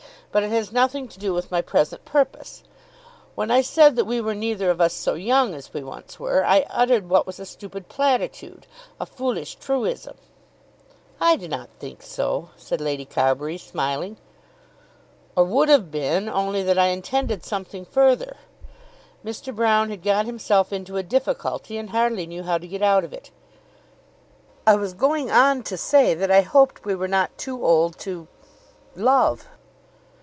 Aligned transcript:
But 0.33 0.43
it 0.43 0.51
has 0.51 0.71
nothing 0.71 1.09
to 1.09 1.19
do 1.19 1.33
with 1.33 1.51
my 1.51 1.61
present 1.61 2.05
purpose. 2.05 2.63
When 3.35 3.51
I 3.51 3.59
said 3.61 3.97
that 3.97 4.05
we 4.05 4.21
were 4.21 4.33
neither 4.33 4.69
of 4.71 4.79
us 4.79 4.93
so 4.93 5.15
young 5.15 5.53
as 5.53 5.73
we 5.73 5.83
once 5.83 6.21
were, 6.21 6.45
I 6.45 6.65
uttered 6.69 7.09
what 7.09 7.27
was 7.27 7.37
a 7.37 7.45
stupid 7.45 7.89
platitude, 7.89 8.65
a 8.97 9.05
foolish 9.05 9.55
truism." 9.55 10.15
"I 11.19 11.35
did 11.35 11.51
not 11.51 11.67
think 11.81 12.01
so," 12.01 12.47
said 12.55 12.79
Lady 12.79 13.03
Carbury 13.03 13.57
smiling. 13.57 14.15
"Or 15.35 15.43
would 15.43 15.67
have 15.67 15.91
been, 15.91 16.29
only 16.29 16.63
that 16.63 16.79
I 16.79 16.85
intended 16.85 17.43
something 17.43 17.83
further." 17.83 18.37
Mr. 19.25 19.53
Broune 19.53 19.89
had 19.89 20.01
got 20.01 20.27
himself 20.27 20.71
into 20.71 20.95
a 20.95 21.03
difficulty 21.03 21.77
and 21.77 21.89
hardly 21.89 22.25
knew 22.25 22.43
how 22.43 22.57
to 22.57 22.69
get 22.69 22.81
out 22.81 23.03
of 23.03 23.11
it. 23.11 23.31
"I 24.65 24.75
was 24.77 24.93
going 24.93 25.29
on 25.29 25.61
to 25.63 25.75
say 25.75 26.13
that 26.13 26.31
I 26.31 26.39
hoped 26.39 26.85
we 26.85 26.95
were 26.95 27.09
not 27.09 27.37
too 27.37 27.65
old 27.65 27.99
to 27.99 28.29
love." 28.95 29.49